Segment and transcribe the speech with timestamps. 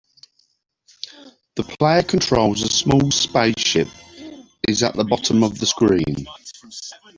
[1.57, 3.87] The player controls a small spaceship
[4.67, 6.25] is at the bottom of the screen.